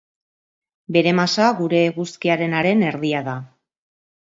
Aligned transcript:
Bere 0.97 1.13
masa, 1.19 1.51
gure 1.59 1.83
eguzkiarenaren 1.91 2.83
erdia 2.91 3.25
da. 3.31 3.39